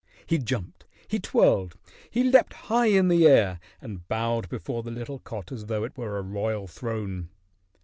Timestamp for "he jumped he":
0.25-1.19